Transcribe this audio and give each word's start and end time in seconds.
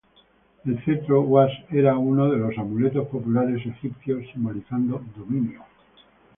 El 0.65 0.83
cetro 0.83 1.21
uas 1.21 1.51
era 1.69 1.95
uno 1.95 2.27
de 2.31 2.39
los 2.39 2.57
amuletos 2.57 3.07
populares 3.09 3.63
egipcios, 3.67 4.25
simbolizando 4.33 5.03
dominio. 5.15 5.61